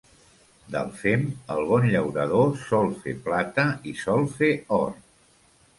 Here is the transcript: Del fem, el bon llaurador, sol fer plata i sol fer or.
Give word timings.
Del 0.75 0.87
fem, 1.01 1.25
el 1.55 1.61
bon 1.73 1.85
llaurador, 1.91 2.49
sol 2.65 2.91
fer 3.05 3.15
plata 3.29 3.69
i 3.93 3.97
sol 4.05 4.31
fer 4.41 4.53
or. 4.83 4.91